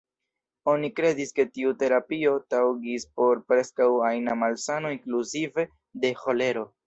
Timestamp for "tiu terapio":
1.57-2.31